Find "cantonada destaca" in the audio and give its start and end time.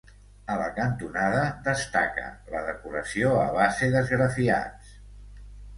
0.77-2.25